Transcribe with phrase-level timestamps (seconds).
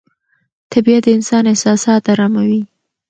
[0.71, 2.61] طبیعت د انسان احساسات اراموي